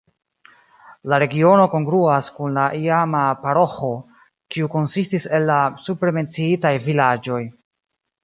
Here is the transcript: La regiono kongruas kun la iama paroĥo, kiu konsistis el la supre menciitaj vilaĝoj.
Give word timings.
La 1.11 1.17
regiono 1.23 1.65
kongruas 1.73 2.29
kun 2.37 2.55
la 2.59 2.63
iama 2.85 3.19
paroĥo, 3.43 3.91
kiu 4.55 4.71
konsistis 4.77 5.29
el 5.39 5.47
la 5.51 5.59
supre 5.89 6.15
menciitaj 6.19 6.73
vilaĝoj. 6.89 7.41